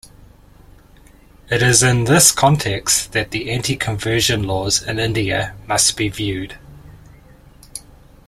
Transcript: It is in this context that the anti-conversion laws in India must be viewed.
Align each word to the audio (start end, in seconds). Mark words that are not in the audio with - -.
It 1.51 1.61
is 1.61 1.83
in 1.83 2.05
this 2.05 2.31
context 2.31 3.11
that 3.11 3.29
the 3.29 3.51
anti-conversion 3.51 4.41
laws 4.41 4.81
in 4.81 4.97
India 4.97 5.53
must 5.67 5.95
be 5.95 6.09
viewed. 6.09 6.57